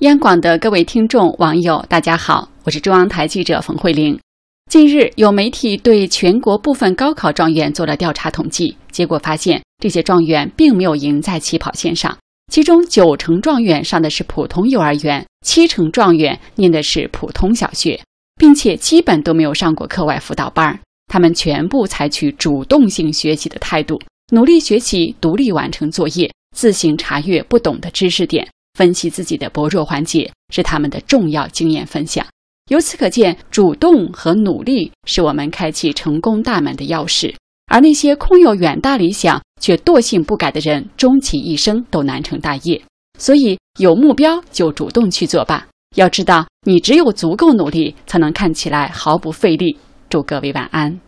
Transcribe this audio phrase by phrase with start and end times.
[0.00, 4.18] 央广的各位听众、网友，大家好，我是中央台记者冯慧玲。
[4.70, 12.14] 近日，有媒体对全国部分高考状元做了调查统计，结果发现这些状元并没有赢在起跑线上。
[12.52, 17.98] 其中，九成状元上的是普通幼儿园，七成状元念的是普通小学，
[18.36, 20.78] 并且基本都没有上过课外辅导班。
[21.06, 23.98] 他们全部采取主动性学习的态度，
[24.30, 28.46] 努力学习，独立完成作业，自行查阅不懂的知识点，
[28.76, 32.26] 分析自己的薄弱环节，是他们的重要经验分享。
[32.68, 37.34] 由此可见，主动和努力是我们开启成功大门的钥匙。
[37.72, 42.82] 而那些空有远大理想却惰性不改的人，终其一生都难成大业。
[43.18, 45.66] 所以，有目标就主动去做吧。
[45.96, 49.78] 要知道，你只有足够努力，才能看起来毫不费力。
[50.10, 51.00] 祝各位晚安。